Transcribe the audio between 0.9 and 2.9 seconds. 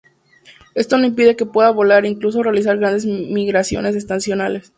no impide que pueda volar e incluso realizar